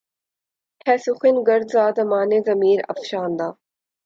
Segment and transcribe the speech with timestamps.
[0.85, 3.47] ہے سخن گرد ز دَامانِ ضمیر افشاندہ